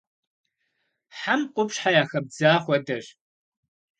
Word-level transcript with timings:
Хьэм 1.17 1.41
къупщхьэ 1.53 1.91
яхэбдза 2.01 2.51
хуэдэщ. 2.63 3.05